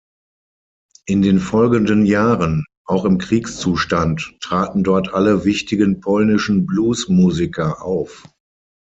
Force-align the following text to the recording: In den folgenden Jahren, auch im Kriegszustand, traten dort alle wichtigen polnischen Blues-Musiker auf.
In 1.05 1.21
den 1.21 1.37
folgenden 1.39 2.07
Jahren, 2.07 2.65
auch 2.87 3.05
im 3.05 3.19
Kriegszustand, 3.19 4.35
traten 4.39 4.83
dort 4.83 5.13
alle 5.13 5.45
wichtigen 5.45 5.99
polnischen 6.01 6.65
Blues-Musiker 6.65 7.83
auf. 7.83 8.27